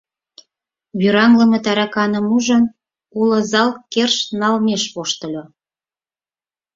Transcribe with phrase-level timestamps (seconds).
[0.99, 2.63] Вӱраҥлыме тараканым ужын,
[3.19, 5.43] уло зал керш налмеш воштыльо...